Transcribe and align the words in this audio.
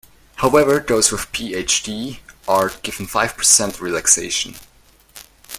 However, 0.37 0.79
those 0.79 1.11
with 1.11 1.31
Ph.D 1.31 2.21
are 2.47 2.69
given 2.81 3.05
five 3.05 3.37
percent 3.37 3.79
relaxation. 3.79 4.55